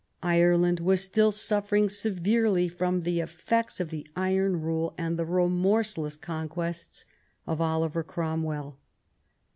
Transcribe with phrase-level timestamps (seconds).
[0.23, 6.15] Ireland was still suffering severely from the effects of the iron rule and the remorseless
[6.15, 7.05] conquests
[7.45, 8.79] of Oliver Cromwell.